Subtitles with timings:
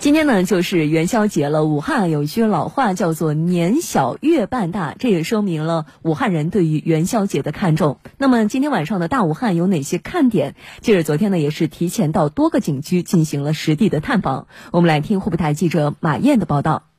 [0.00, 1.66] 今天呢，就是元宵节了。
[1.66, 7.98] 武汉有一句老话叫做“年小月半大”，这也说明了武汉人对于元宵节的看重。
[8.16, 10.54] 那么今天晚上的大武汉有哪些看点？
[10.80, 14.46] 记者昨天呢，也是提前到多个景区进行了实地的探访。
[14.72, 16.89] 我们来听湖北台记者马燕的报道。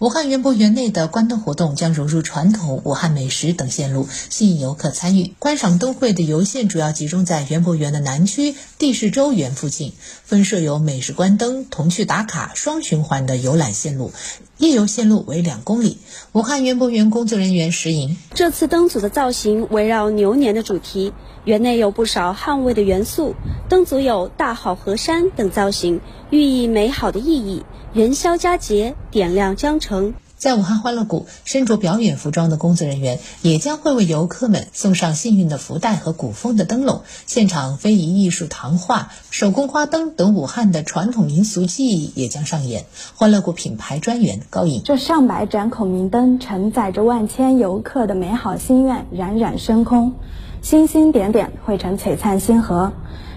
[0.00, 5.34] 武汉园博园内的关灯活动将融入传统武汉美食等线路，吸引游客参与。
[5.38, 9.92] 观赏灯会的游线主要集中在园博园的南区地势洲园附近，
[10.24, 14.10] 分设有美食关灯、童趣打卡双循环的游览线路，
[14.56, 15.98] 夜游线路为两公里。
[16.32, 21.12] 武汉园博园工作人员石莹，这次灯组的造型围绕牛年的主题，
[21.44, 23.34] 园内有不少汉味的元素，
[23.68, 27.66] 灯组有大好河山等造型，寓意美好的意义。
[27.92, 30.14] 元宵佳节，点亮江城。
[30.36, 37.02] 在武汉欢乐谷，身着表演服装的工作人员也将会为游客们送上幸运的福袋和古风的灯笼。
[37.26, 42.86] 现场非遗艺术、糖画、手工花灯等武汉的传统民俗技艺也将上演。
[43.14, 50.14] 欢乐谷品牌专员高颖：这上百盏孔明灯承载着万千游客的美好心愿，冉冉升空，
[50.62, 52.94] 星星点点汇成璀璨星河。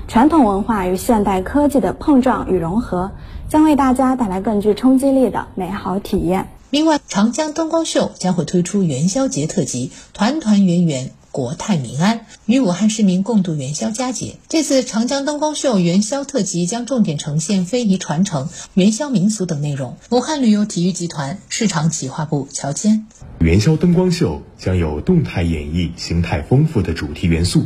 [0.08, 3.12] 传统文化与现代科技的碰撞与融合，
[3.50, 6.50] 将为大家带来更具冲击力的美好体验。
[6.70, 14.38] 另外，长江灯光秀将会推出元宵节特辑，团团圆圆，国泰民安，与武汉市民共度元宵佳节。
[14.50, 19.98] 这次长江灯光秀元宵特辑将重点呈现非遗传承、元宵民俗等内容。
[20.10, 23.08] 武汉旅游体育集团市场企划部乔谦：
[23.40, 27.66] 元宵灯光秀将有动态演绎形态丰富的主题元素。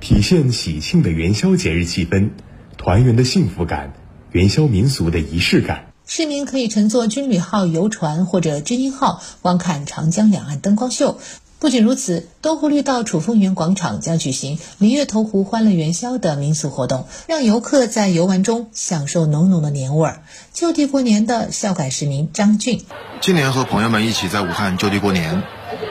[0.00, 2.30] 体现喜庆的元宵节日气氛，
[2.76, 3.94] 团圆的幸福感，
[4.30, 5.86] 元宵民俗的仪式感。
[6.06, 11.18] 市民可以乘坐军旅号游船或者知音号观看长江两岸灯光秀。
[11.58, 20.22] 不仅如此，东湖绿道楚风园广场将举行“明月投湖欢乐元宵”的民俗活动，让游客在游玩中享受浓浓的年味儿。
[20.52, 22.84] 就地过年的孝感市民张俊，
[23.22, 25.42] 今年和朋友们一起在武汉就地过年，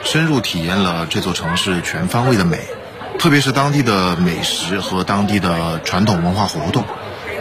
[0.04, 2.60] 深入体验了这座城市全方位的美。
[3.18, 6.84] 特别是当地的美食和当地的传统文化活动，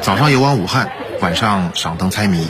[0.02, 0.90] 早上游玩武汉，
[1.22, 2.48] 晚上赏灯猜谜。